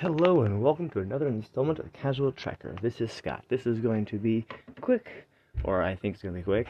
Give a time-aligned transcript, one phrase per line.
[0.00, 2.74] Hello and welcome to another installment of Casual Tracker.
[2.80, 3.44] This is Scott.
[3.50, 4.46] This is going to be
[4.80, 5.28] quick,
[5.62, 6.68] or I think it's going to be quick.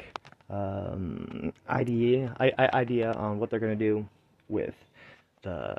[0.51, 4.05] Um, idea, I, I, idea on what they're going to do
[4.49, 4.75] with
[5.45, 5.77] the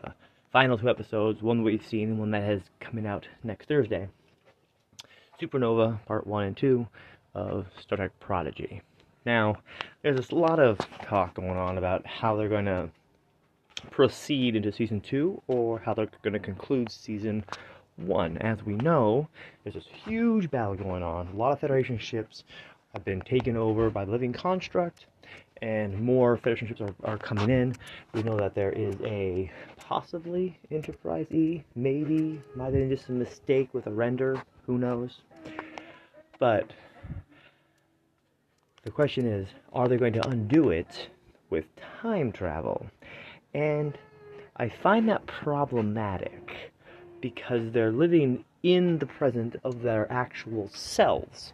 [0.54, 1.42] final two episodes.
[1.42, 4.08] One we've seen, and one that has coming out next Thursday.
[5.42, 6.88] Supernova Part One and Two
[7.36, 8.82] of Star Trek Prodigy.
[9.26, 9.58] Now,
[10.04, 12.90] there's a lot of talk going on about how they're going to
[13.90, 17.44] proceed into season two or how they're going to conclude season
[17.98, 18.38] one.
[18.38, 19.28] As we know,
[19.64, 21.28] there's this huge battle going on.
[21.28, 22.44] A lot of Federation ships
[22.94, 25.06] have been taken over by the Living Construct,
[25.62, 27.76] and more Federation ships are, are coming in.
[28.14, 33.14] We know that there is a possibly Enterprise E, maybe, might have been just a
[33.14, 35.22] mistake with a render, who knows.
[36.40, 36.72] But
[38.84, 41.10] the question is, are they going to undo it
[41.50, 41.66] with
[42.02, 42.88] time travel?
[43.54, 43.98] And
[44.56, 46.72] I find that problematic
[47.22, 51.54] because they're living in the present of their actual selves.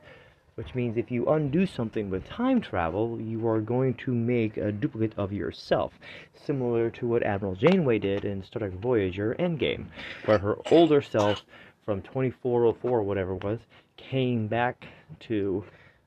[0.55, 4.72] Which means if you undo something with time travel, you are going to make a
[4.72, 5.94] duplicate of yourself.
[6.33, 9.85] Similar to what Admiral Janeway did in Star Trek Voyager Endgame,
[10.25, 11.45] where her older self
[11.85, 13.59] from 2404 or whatever it was
[13.97, 14.88] came back
[15.19, 15.63] to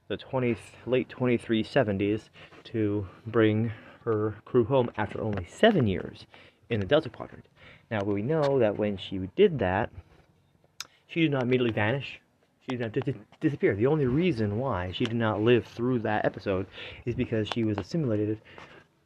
[0.09, 2.31] the 20, late 2370s
[2.65, 3.71] to bring
[4.05, 6.27] her crew home after only seven years
[6.69, 7.47] in the Delta Quadrant.
[7.91, 9.91] Now, we know that when she did that,
[11.07, 12.21] she did not immediately vanish.
[12.63, 13.75] She did not dis- disappear.
[13.75, 16.67] The only reason why she did not live through that episode
[17.05, 18.41] is because she was assimilated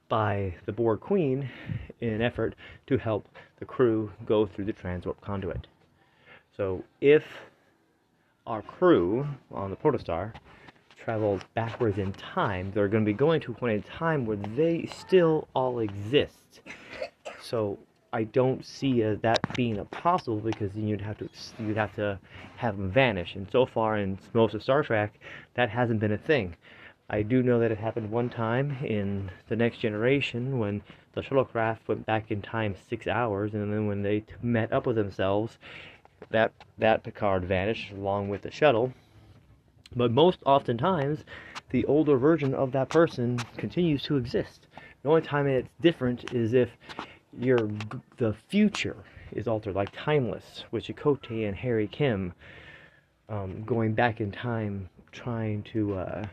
[0.09, 1.49] by the Borg Queen
[2.01, 2.55] in an effort
[2.87, 3.27] to help
[3.59, 5.67] the crew go through the transwarp conduit.
[6.57, 7.25] So, if
[8.47, 10.35] our crew on the Protostar
[11.05, 14.37] travel backwards in time, they're going to be going to a point in time where
[14.37, 16.61] they still all exist.
[17.43, 17.79] So
[18.13, 21.95] I don't see uh, that being a possible because then you'd have to you'd have
[21.97, 22.19] to
[22.57, 23.35] have them vanish.
[23.35, 25.15] And so far in most of Star Trek,
[25.55, 26.57] that hasn't been a thing.
[27.11, 30.83] I do know that it happened one time in the Next Generation when
[31.13, 34.97] the shuttlecraft went back in time six hours, and then when they met up with
[34.97, 35.59] themselves,
[36.31, 38.95] that that Picard vanished along with the shuttle
[39.97, 41.25] but most oftentimes,
[41.71, 44.67] the older version of that person continues to exist.
[45.03, 46.71] The only time it's different is if
[47.39, 47.69] your
[48.17, 48.97] the future
[49.33, 52.33] is altered, like Timeless, with Chakotay and Harry Kim
[53.29, 56.25] um, going back in time, trying to uh,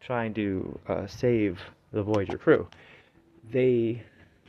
[0.00, 1.60] trying to uh, save
[1.92, 2.68] the Voyager crew.
[3.50, 4.02] They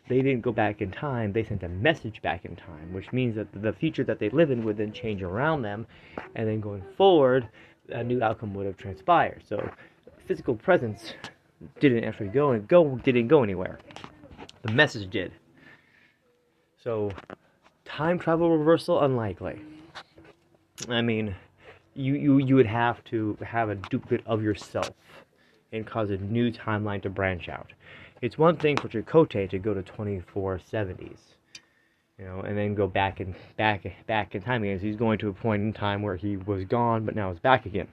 [0.08, 3.36] they didn't go back in time, they sent a message back in time, which means
[3.36, 5.88] that the future that they live in would then change around them,
[6.36, 7.48] and then going forward,
[7.92, 9.44] a new outcome would have transpired.
[9.48, 9.70] So
[10.28, 11.14] physical presence
[11.80, 13.80] didn't actually go and go didn't go anywhere.
[14.64, 15.32] The message did.
[16.84, 17.12] So
[17.86, 19.62] time travel reversal unlikely.
[20.90, 21.36] I mean,
[21.94, 24.96] you, you you would have to have a duplicate of yourself
[25.72, 27.72] and cause a new timeline to branch out.
[28.22, 31.18] It's one thing for Chakotay to go to 2470s
[32.18, 34.80] you know, and then go back and back back in time again.
[34.80, 37.40] So he's going to a point in time where he was gone, but now is
[37.40, 37.88] back again.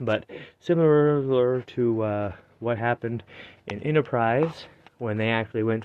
[0.00, 0.24] But
[0.60, 3.22] similar to uh, what happened
[3.66, 4.66] in Enterprise
[4.98, 5.84] when they actually went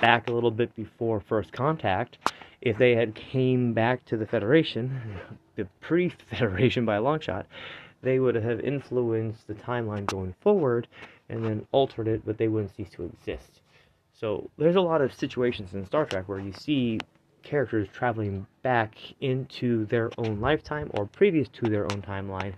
[0.00, 2.18] back a little bit before first contact,
[2.60, 5.18] if they had came back to the Federation,
[5.56, 7.46] the pre-Federation by a long shot,
[8.02, 10.88] they would have influenced the timeline going forward
[11.28, 13.61] and then altered it, but they wouldn't cease to exist.
[14.22, 17.00] So there's a lot of situations in Star Trek where you see
[17.42, 22.54] characters traveling back into their own lifetime or previous to their own timeline,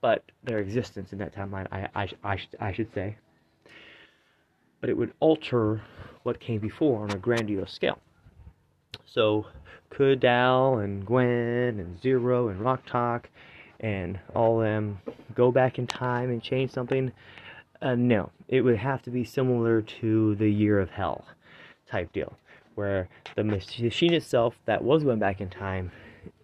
[0.00, 3.18] but their existence in that timeline, I, I, I, I should say.
[4.80, 5.82] But it would alter
[6.22, 7.98] what came before on a grandiose scale.
[9.04, 9.44] So
[9.90, 13.28] could Dal and Gwen and Zero and Rok-Tahk
[13.80, 15.00] and all them
[15.34, 17.12] go back in time and change something?
[17.82, 21.24] Uh, no, it would have to be similar to the Year of Hell
[21.88, 22.36] type deal,
[22.74, 25.90] where the machine itself that was going back in time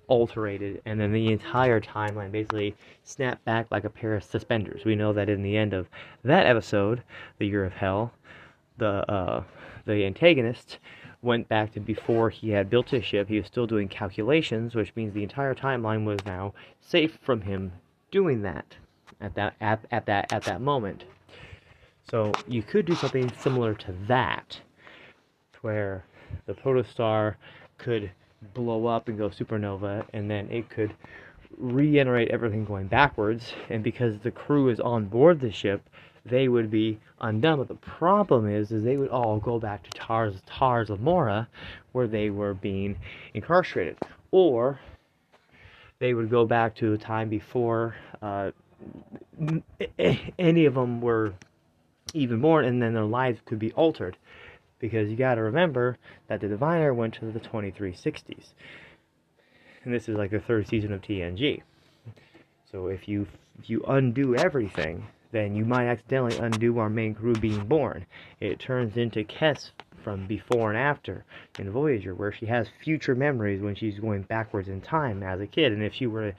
[0.08, 4.84] alterated, and then the entire timeline basically snapped back like a pair of suspenders.
[4.84, 5.88] We know that in the end of
[6.22, 7.02] that episode,
[7.38, 8.12] the Year of Hell,
[8.76, 9.42] the uh,
[9.86, 10.78] the antagonist
[11.22, 13.28] went back to before he had built his ship.
[13.28, 17.72] He was still doing calculations, which means the entire timeline was now safe from him
[18.10, 18.76] doing that
[19.20, 21.04] at that at, at that at that moment.
[22.10, 24.60] So you could do something similar to that,
[25.62, 26.04] where
[26.46, 27.36] the protostar
[27.78, 28.10] could
[28.54, 30.94] blow up and go supernova, and then it could
[31.56, 33.54] regenerate everything going backwards.
[33.70, 35.88] And because the crew is on board the ship,
[36.24, 37.58] they would be undone.
[37.58, 41.48] But the problem is, is they would all go back to Tars Tars Lamora,
[41.92, 42.96] where they were being
[43.34, 43.96] incarcerated,
[44.30, 44.80] or
[45.98, 48.50] they would go back to a time before uh,
[50.38, 51.32] any of them were
[52.14, 54.16] even more, and then their lives could be altered.
[54.78, 58.52] Because you got to remember that the Diviner went to the 2360s,
[59.84, 61.62] and this is like the third season of TNG.
[62.70, 63.28] So if you
[63.58, 68.06] if you undo everything, then you might accidentally undo our main crew being born.
[68.40, 69.70] It turns into Kes
[70.02, 71.24] from before and after
[71.58, 75.46] in Voyager, where she has future memories when she's going backwards in time as a
[75.46, 75.72] kid.
[75.72, 76.34] And if she were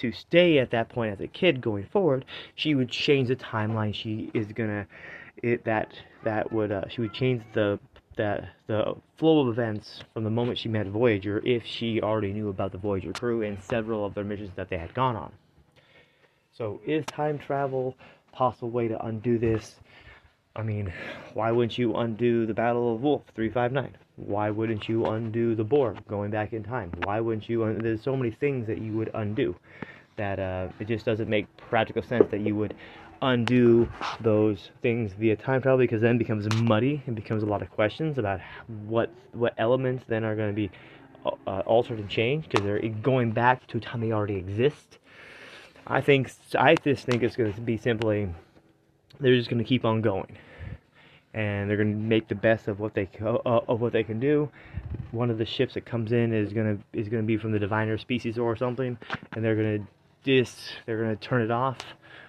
[0.00, 2.24] to stay at that point as a kid going forward,
[2.54, 3.94] she would change the timeline.
[3.94, 4.86] She is gonna
[5.42, 5.92] it that
[6.24, 7.78] that would uh, she would change the
[8.16, 12.48] that the flow of events from the moment she met Voyager if she already knew
[12.48, 15.32] about the Voyager crew and several of their missions that they had gone on.
[16.52, 17.96] So is time travel
[18.32, 19.76] a possible way to undo this?
[20.56, 20.92] I mean,
[21.34, 23.96] why wouldn't you undo the Battle of Wolf 359?
[24.26, 26.92] Why wouldn't you undo the Borg going back in time?
[27.04, 27.64] Why wouldn't you?
[27.64, 29.56] Un- There's so many things that you would undo
[30.16, 32.74] that uh, it just doesn't make practical sense that you would
[33.22, 33.88] undo
[34.20, 37.70] those things via time travel because then it becomes muddy and becomes a lot of
[37.70, 38.40] questions about
[38.86, 40.70] what what elements then are going to be
[41.46, 44.98] uh, altered and changed because they're going back to a time they already exist.
[45.86, 48.28] I think I just think it's going to be simply
[49.18, 50.38] they're just going to keep on going,
[51.32, 54.18] and they're going to make the best of what they uh, of what they can
[54.18, 54.50] do.
[55.12, 57.52] One of the ships that comes in is going to is going to be from
[57.52, 58.98] the diviner species or something,
[59.32, 59.86] and they're going to
[60.24, 61.78] dis they're going to turn it off,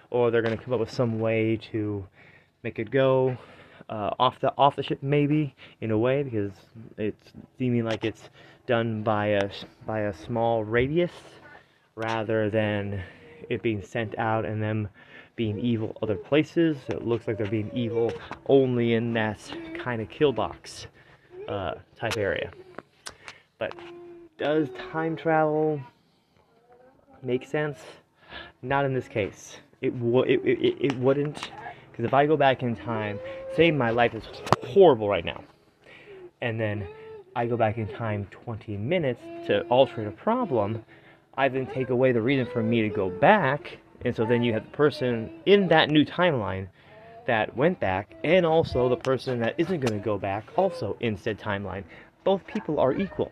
[0.09, 2.05] or they're going to come up with some way to
[2.63, 3.37] make it go
[3.89, 6.51] uh, off the off the ship maybe in a way because
[6.97, 8.29] it's seeming like it's
[8.67, 9.49] done by a
[9.85, 11.11] by a small radius
[11.95, 13.03] rather than
[13.49, 14.87] it being sent out and them
[15.35, 16.77] being evil other places.
[16.87, 18.11] So it looks like they're being evil
[18.47, 19.39] only in that
[19.79, 20.87] kind of kill box
[21.47, 22.51] uh, type area.
[23.57, 23.75] But
[24.37, 25.79] does time travel
[27.21, 27.79] make sense?
[28.61, 29.57] Not in this case.
[29.81, 31.51] It, w- it, it, it wouldn't.
[31.91, 33.19] Because if I go back in time,
[33.55, 34.23] say my life is
[34.63, 35.43] horrible right now,
[36.41, 36.87] and then
[37.35, 40.83] I go back in time 20 minutes to alter a problem,
[41.37, 44.53] I then take away the reason for me to go back, and so then you
[44.53, 46.67] have the person in that new timeline
[47.27, 51.15] that went back, and also the person that isn't going to go back, also in
[51.17, 51.83] said timeline.
[52.23, 53.31] Both people are equal.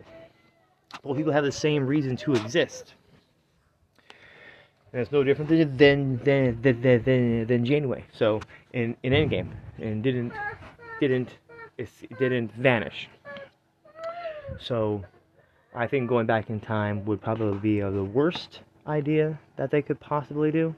[1.02, 2.94] Both people have the same reason to exist.
[4.92, 8.04] And it's no different than than than than, than, than Janeway.
[8.12, 8.40] So
[8.72, 10.32] in in Endgame, and didn't
[11.00, 11.30] didn't
[11.78, 11.88] it
[12.18, 13.08] didn't vanish.
[14.58, 15.04] So
[15.74, 20.00] I think going back in time would probably be the worst idea that they could
[20.00, 20.74] possibly do.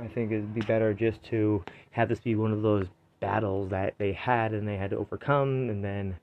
[0.00, 2.86] I think it'd be better just to have this be one of those
[3.20, 6.16] battles that they had and they had to overcome, and then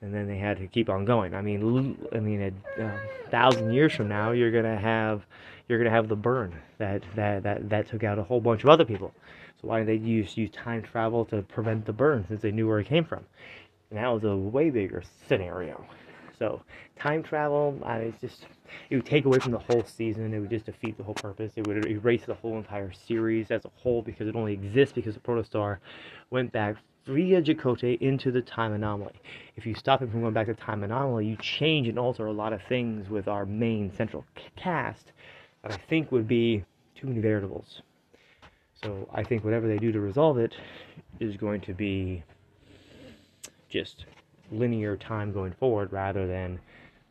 [0.00, 1.34] and then they had to keep on going.
[1.34, 2.42] I mean, I mean,
[2.78, 3.00] a, a
[3.30, 5.24] thousand years from now, you're gonna have
[5.68, 8.70] you're gonna have the burn that that that that took out a whole bunch of
[8.70, 9.14] other people.
[9.60, 12.68] So why did they use use time travel to prevent the burn since they knew
[12.68, 13.24] where it came from?
[13.90, 15.86] And that was a way bigger scenario.
[16.38, 16.62] So
[16.98, 18.46] time travel, uh, it's just
[18.90, 20.34] it would take away from the whole season.
[20.34, 21.52] It would just defeat the whole purpose.
[21.56, 25.14] It would erase the whole entire series as a whole because it only exists because
[25.14, 25.78] the Protostar
[26.30, 26.76] went back
[27.06, 29.14] via Chakotay into the time anomaly.
[29.56, 32.32] If you stop it from going back to time anomaly, you change and alter a
[32.32, 34.24] lot of things with our main central
[34.56, 35.12] cast
[35.62, 37.82] that I think would be too many variables.
[38.82, 40.54] So I think whatever they do to resolve it
[41.20, 42.22] is going to be
[43.68, 44.06] just
[44.58, 46.58] linear time going forward rather than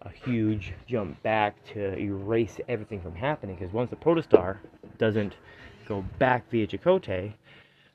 [0.02, 3.56] a huge jump back to erase everything from happening.
[3.56, 4.58] Because once the protostar
[4.98, 5.36] doesn't
[5.88, 7.34] go back via Chakotay,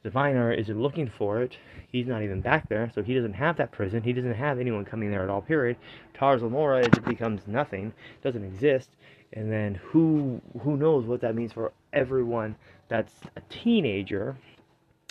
[0.03, 1.57] the Diviner isn't looking for it.
[1.91, 4.03] He's not even back there, so he doesn't have that prison.
[4.03, 5.43] He doesn't have anyone coming there at all.
[5.43, 5.77] Period.
[6.15, 8.91] Tars Lamora becomes nothing, doesn't exist,
[9.33, 12.57] and then who who knows what that means for everyone
[12.89, 14.37] that's a teenager.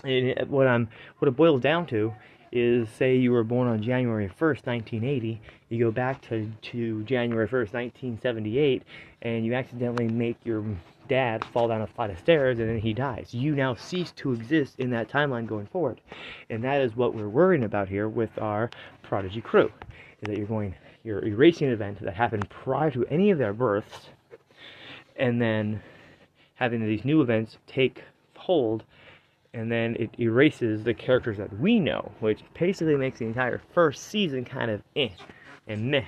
[0.04, 2.14] And what I'm what it boils down to
[2.52, 7.48] is say you were born on January 1st, 1980, you go back to, to January
[7.48, 8.84] 1st, 1978,
[9.22, 10.64] and you accidentally make your
[11.08, 13.34] dad fall down a flight of stairs and then he dies.
[13.34, 16.02] You now cease to exist in that timeline going forward.
[16.50, 18.70] And that is what we're worrying about here with our
[19.04, 19.72] Prodigy crew.
[20.22, 23.54] Is that you're going you're erasing an event that happened prior to any of their
[23.54, 24.10] births
[25.16, 25.82] and then
[26.56, 28.04] having these new events take
[28.36, 28.84] hold
[29.58, 34.04] and then it erases the characters that we know, which basically makes the entire first
[34.04, 35.10] season kind of eh
[35.68, 36.06] and meh,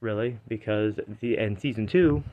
[0.00, 2.24] really, because the in season two,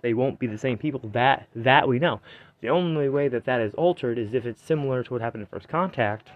[0.00, 2.20] they won't be the same people that that we know.
[2.60, 5.48] The only way that that is altered is if it's similar to what happened in
[5.48, 6.30] First Contact,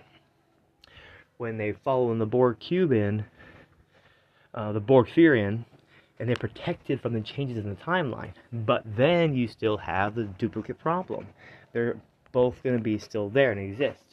[1.37, 3.25] when they follow in the Borg cube in,
[4.55, 5.65] uh, the Borg Therian,
[6.19, 8.33] and they're protected from the changes in the timeline.
[8.53, 11.29] But then you still have the duplicate problem.
[11.73, 11.97] They're
[12.37, 14.05] both going to be still there and exist.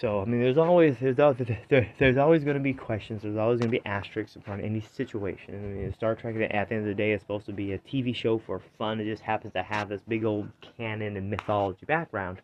[0.00, 3.22] So I mean, there's always there's always, there, there's always going to be questions.
[3.22, 5.54] There's always going to be asterisks upon any situation.
[5.54, 7.78] I mean, Star Trek at the end of the day is supposed to be a
[7.78, 8.98] TV show for fun.
[8.98, 12.42] It just happens to have this big old canon and mythology background,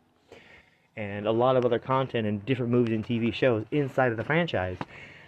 [0.96, 4.22] and a lot of other content and different movies and TV shows inside of the
[4.22, 4.78] franchise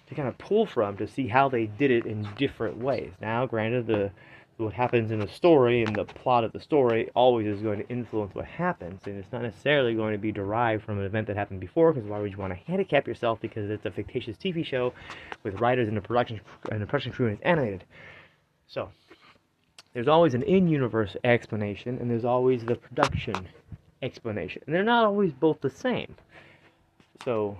[0.07, 3.11] to kind of pull from to see how they did it in different ways.
[3.21, 4.13] Now, granted, the
[4.61, 7.89] what happens in the story and the plot of the story always is going to
[7.89, 11.37] influence what happens, and it's not necessarily going to be derived from an event that
[11.37, 11.93] happened before.
[11.93, 13.41] Because why would you want to handicap yourself?
[13.41, 14.93] Because it's a fictitious TV show
[15.43, 16.41] with writers and a production
[16.71, 17.85] and a production crew and it's animated.
[18.69, 18.91] So
[19.95, 23.49] there's always an in-universe explanation, and there's always the production
[24.03, 26.15] explanation, and they're not always both the same.
[27.25, 27.59] So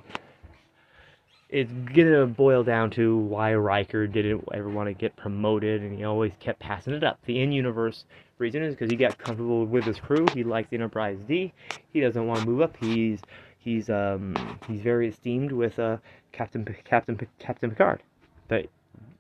[1.51, 6.05] it's gonna boil down to why Riker didn't ever want to get promoted, and he
[6.05, 7.19] always kept passing it up.
[7.27, 8.05] The in-universe
[8.39, 10.27] reason is because he got comfortable with his crew.
[10.33, 11.53] He likes Enterprise D.
[11.93, 12.77] He doesn't want to move up.
[12.77, 13.21] He's
[13.59, 14.37] he's um
[14.69, 15.97] he's very esteemed with uh
[16.33, 18.03] Captain Captain Captain Picard.
[18.49, 18.67] The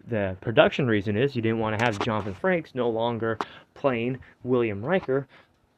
[0.08, 3.38] the production reason is you didn't want to have Jonathan Frakes no longer
[3.74, 5.26] playing William Riker,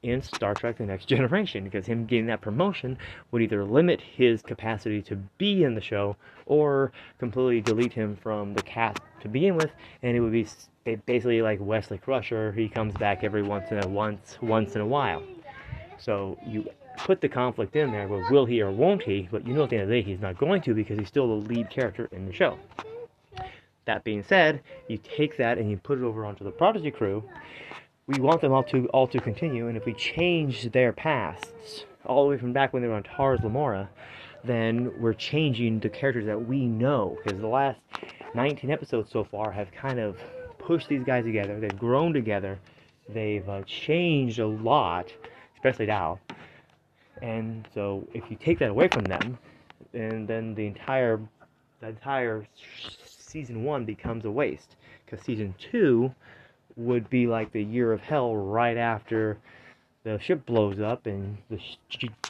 [0.02, 2.98] in Star Trek The Next Generation because him getting that promotion
[3.30, 6.16] would either limit his capacity to be in the show
[6.46, 9.70] or completely delete him from the cast to begin with
[10.02, 10.46] and it would be
[11.06, 12.52] basically like Wesley Crusher.
[12.52, 15.22] He comes back every once in a once once in a while.
[15.98, 16.68] So you
[16.98, 19.28] put the conflict in there well will he or won't he?
[19.30, 21.08] But you know at the end of the day he's not going to because he's
[21.08, 22.58] still the lead character in the show.
[23.84, 27.22] That being said you take that and you put it over onto the Prodigy crew
[28.06, 32.24] we want them all to all to continue, and if we change their pasts all
[32.24, 33.88] the way from back when they were on Tars Lamora,
[34.44, 37.16] then we're changing the characters that we know.
[37.22, 37.78] Because the last
[38.34, 40.18] 19 episodes so far have kind of
[40.58, 41.60] pushed these guys together.
[41.60, 42.58] They've grown together.
[43.08, 45.12] They've uh, changed a lot,
[45.54, 46.18] especially now.
[47.20, 49.38] And so, if you take that away from them,
[49.92, 51.20] and then the entire
[51.80, 52.46] the entire
[53.06, 54.76] season one becomes a waste.
[55.04, 56.12] Because season two
[56.76, 59.38] would be like the year of hell right after
[60.04, 61.58] the ship blows up and the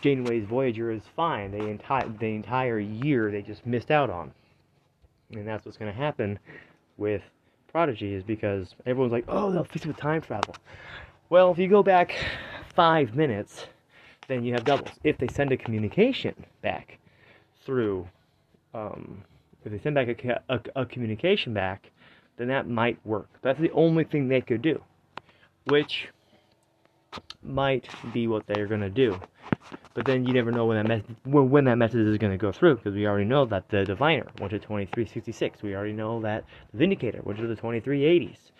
[0.01, 1.53] Janeway's Voyager is fine.
[1.53, 4.33] The entire the entire year they just missed out on,
[5.33, 6.39] and that's what's going to happen
[6.99, 7.23] with
[7.71, 10.55] Prodigy is because everyone's like, oh, they'll fix it with time travel.
[11.31, 12.15] Well, if you go back
[12.75, 13.67] five minutes,
[14.29, 14.91] then you have doubles.
[15.03, 16.99] If they send a communication back
[17.65, 18.07] through,
[18.75, 19.23] um,
[19.65, 21.91] if they send back a, a, a communication back
[22.37, 23.29] then that might work.
[23.43, 24.83] That's the only thing they could do,
[25.67, 26.09] which
[27.43, 29.19] might be what they're going to do.
[29.95, 32.51] But then you never know when that me- when that message is going to go
[32.51, 35.63] through because we already know that the Diviner went to 2366.
[35.63, 38.53] We already know that the Vindicator went to the 2380s.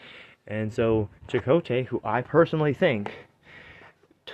[0.47, 3.29] And so Chakotay, who I personally think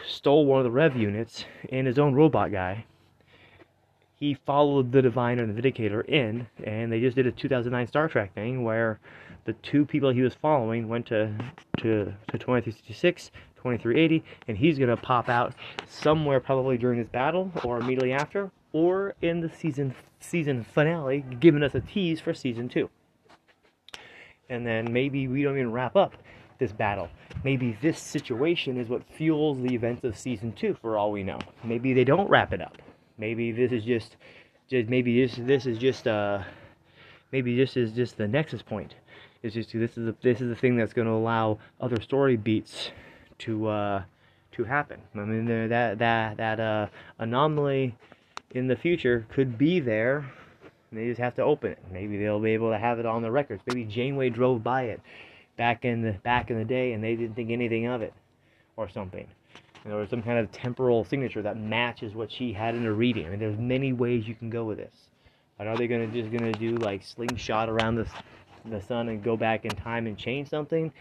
[0.06, 2.84] stole one of the Rev units and his own robot guy,
[4.18, 8.08] he followed the Diviner and the Vindicator in, and they just did a 2009 Star
[8.08, 8.98] Trek thing where
[9.44, 11.32] the two people he was following went to
[11.78, 15.54] to, to 2366, 2380, and he's gonna pop out
[15.86, 21.62] somewhere probably during this battle or immediately after, or in the season season finale, giving
[21.62, 22.90] us a tease for season two.
[24.50, 26.14] And then maybe we don't even wrap up
[26.58, 27.08] this battle.
[27.44, 31.38] Maybe this situation is what fuels the events of season two, for all we know.
[31.62, 32.78] Maybe they don't wrap it up.
[33.18, 34.16] Maybe this is just,
[34.70, 36.42] just maybe this this is just uh,
[37.32, 38.94] maybe this is just the nexus point
[39.42, 42.36] it's just this is a, this is the thing that's going to allow other story
[42.36, 42.90] beats
[43.38, 44.02] to uh,
[44.52, 45.00] to happen.
[45.14, 46.86] I mean, that that that uh,
[47.18, 47.94] anomaly
[48.52, 50.30] in the future could be there.
[50.90, 51.78] They just have to open it.
[51.92, 53.62] Maybe they'll be able to have it on the records.
[53.66, 55.00] Maybe Janeway drove by it
[55.56, 58.14] back in the back in the day, and they didn't think anything of it,
[58.76, 59.28] or something.
[59.84, 62.94] And there was some kind of temporal signature that matches what she had in her
[62.94, 63.26] reading.
[63.26, 64.94] I mean, there's many ways you can go with this.
[65.60, 68.06] Are they gonna just gonna do like slingshot around the
[68.70, 70.92] the sun and go back in time and change something,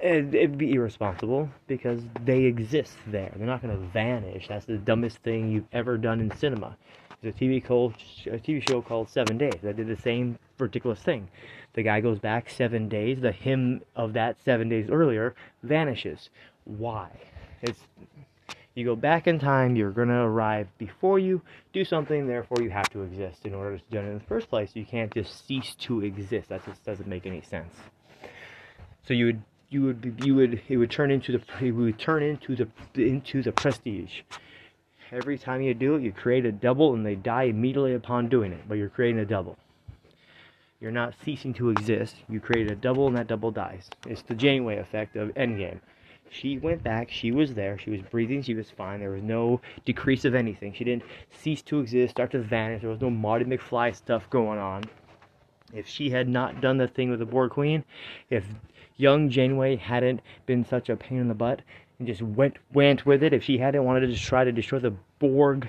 [0.00, 3.32] it, would be irresponsible because they exist there.
[3.36, 4.46] They're not going to vanish.
[4.48, 6.76] That's the dumbest thing you've ever done in cinema.
[7.20, 7.94] There's a TV, called,
[8.26, 11.28] a TV show called Seven Days that did the same ridiculous thing.
[11.72, 13.20] The guy goes back seven days.
[13.20, 16.30] The him of that seven days earlier vanishes.
[16.64, 17.10] Why?
[17.62, 17.80] It's
[18.74, 22.70] you go back in time, you're going to arrive before you do something, therefore you
[22.70, 24.70] have to exist in order to do it in the first place.
[24.74, 26.48] You can't just cease to exist.
[26.48, 27.74] That just doesn't make any sense.
[29.06, 32.22] So you would you would you would it would turn into the it would turn
[32.22, 34.20] into the into the prestige.
[35.10, 38.52] Every time you do it, you create a double, and they die immediately upon doing
[38.52, 38.60] it.
[38.68, 39.56] But you're creating a double.
[40.80, 42.14] You're not ceasing to exist.
[42.28, 43.88] You create a double, and that double dies.
[44.06, 45.80] It's the Janeway effect of Endgame.
[46.30, 47.10] She went back.
[47.10, 47.78] She was there.
[47.78, 48.42] She was breathing.
[48.42, 49.00] She was fine.
[49.00, 50.72] There was no decrease of anything.
[50.72, 52.82] She didn't cease to exist, start to vanish.
[52.82, 54.84] There was no Marty McFly stuff going on.
[55.72, 57.84] If she had not done the thing with the Borg Queen,
[58.30, 58.44] if
[58.96, 61.62] young Janeway hadn't been such a pain in the butt
[61.98, 64.78] and just went went with it, if she hadn't wanted to just try to destroy
[64.78, 65.68] the Borg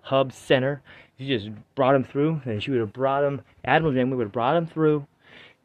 [0.00, 0.82] hub center,
[1.18, 3.40] she just brought him through, then she would have brought him.
[3.64, 5.06] Admiral Janeway would have brought him through,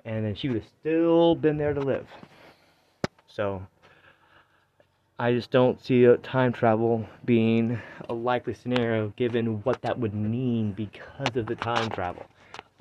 [0.05, 2.07] and then she would have still been there to live.
[3.27, 3.65] So
[5.19, 10.71] I just don't see time travel being a likely scenario given what that would mean
[10.71, 12.25] because of the time travel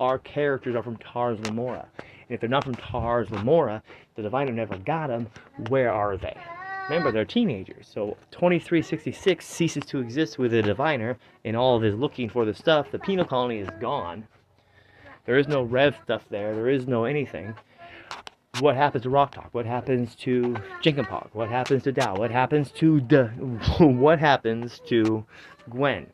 [0.01, 1.87] our characters are from Tars Lamora.
[1.99, 3.83] And if they're not from Tars Lamora,
[4.15, 5.27] the Diviner never got them,
[5.69, 6.35] where are they?
[6.89, 7.87] Remember, they're teenagers.
[7.93, 12.53] So 2366 ceases to exist with the Diviner, and all of his looking for the
[12.53, 12.89] stuff.
[12.91, 14.27] The penal colony is gone.
[15.25, 16.55] There is no Rev stuff there.
[16.55, 17.53] There is no anything.
[18.61, 19.49] What happens to Rok-Tahk?
[19.53, 21.29] What happens to Pog?
[21.33, 22.15] What happens to Dal?
[22.15, 23.25] What happens to the?
[23.79, 25.25] what happens to
[25.69, 26.07] Gwen?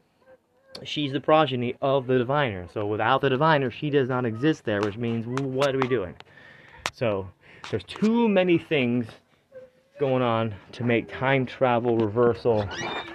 [0.84, 2.68] she's the progeny of the diviner.
[2.74, 6.16] So without the diviner, she does not exist there, which means what are we doing?
[6.94, 7.30] So
[7.70, 9.08] there's too many things
[10.00, 12.68] going on to make time travel reversal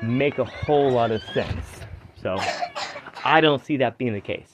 [0.03, 1.65] make a whole lot of sense.
[2.21, 2.37] So
[3.25, 4.51] I don't see that being the case.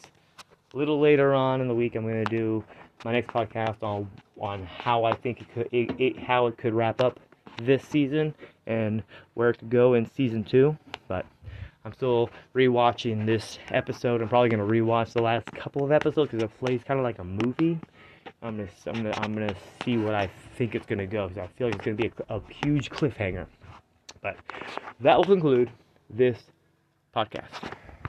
[0.75, 2.63] A little later on in the week, I'm going to do
[3.05, 6.75] my next podcast on on how I think it could it, it, how it could
[6.75, 7.19] wrap up
[7.63, 8.35] this season
[8.67, 9.03] and
[9.35, 10.77] where it could go in season two.
[11.09, 11.27] But
[11.85, 14.21] I'm still rewatching this episode.
[14.21, 17.19] I'm probably gonna rewatch the last couple of episodes because it plays kind of like
[17.19, 17.79] a movie.
[18.43, 21.59] I'm gonna, I'm gonna, I'm gonna see what I think it's gonna go because I
[21.59, 23.47] feel like it's gonna be a, a huge cliffhanger.
[24.21, 24.37] But
[25.01, 25.71] that will conclude
[26.11, 26.39] this
[27.15, 27.73] podcast.